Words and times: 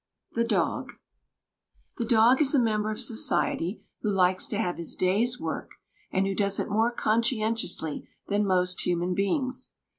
THE 0.31 0.43
DOG 0.43 0.93
The 1.97 2.05
dog 2.05 2.41
is 2.41 2.55
a 2.55 2.59
member 2.59 2.89
of 2.89 2.99
society 2.99 3.83
who 4.01 4.09
likes 4.09 4.47
to 4.47 4.57
have 4.57 4.77
his 4.77 4.95
day's 4.95 5.39
work, 5.39 5.73
and 6.11 6.25
who 6.25 6.33
does 6.33 6.59
it 6.59 6.71
more 6.71 6.89
conscientiously 6.89 8.09
than 8.27 8.47
most 8.47 8.81
human 8.83 9.13
beings. 9.13 9.73